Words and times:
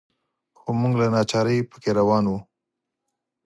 خو 0.59 0.69
موږ 0.79 0.93
له 1.01 1.07
ناچارۍ 1.15 1.57
په 1.69 1.77
کې 1.83 1.91
روان 1.99 2.25
وو. 2.27 2.39